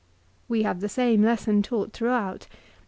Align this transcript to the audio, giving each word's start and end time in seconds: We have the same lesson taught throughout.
We 0.47 0.63
have 0.63 0.79
the 0.79 0.89
same 0.89 1.21
lesson 1.21 1.61
taught 1.61 1.93
throughout. 1.93 2.47